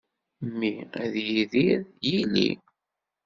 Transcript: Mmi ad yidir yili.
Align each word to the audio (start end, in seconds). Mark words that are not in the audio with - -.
Mmi 0.45 0.71
ad 1.03 1.13
yidir 1.27 1.79
yili. 2.07 2.49